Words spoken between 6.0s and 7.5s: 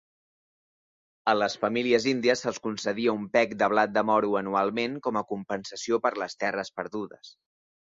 per les terres perdudes.